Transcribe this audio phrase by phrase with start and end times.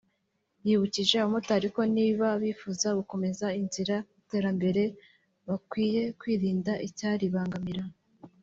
[0.65, 4.83] yibukije abamotari ko niba bifuza gukomeza inzira y’iterambere
[5.47, 7.83] bakwiye kwirinda icyaribangamira